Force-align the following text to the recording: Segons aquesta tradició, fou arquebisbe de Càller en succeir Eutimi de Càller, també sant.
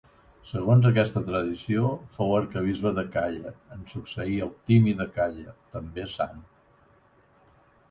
Segons 0.51 0.85
aquesta 0.89 1.21
tradició, 1.27 1.91
fou 2.15 2.33
arquebisbe 2.37 2.93
de 3.01 3.03
Càller 3.17 3.53
en 3.77 3.85
succeir 3.93 4.41
Eutimi 4.47 4.97
de 5.05 5.09
Càller, 5.21 5.57
també 5.77 6.09
sant. 6.17 6.45